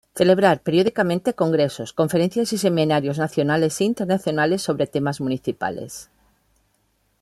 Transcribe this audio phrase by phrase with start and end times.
[0.19, 6.09] Celebrar periódicamente congresos, conferencias y seminarios nacionales e internacionales sobre temas municipales.